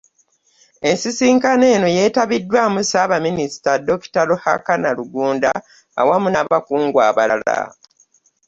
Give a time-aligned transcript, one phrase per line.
[0.89, 4.21] Ensisinkano eno yeetabiddwamu Ssaabaminsita Dokita.
[4.29, 5.51] Ruhakana Rugunda
[5.99, 7.57] awamu n’abakungu abalala.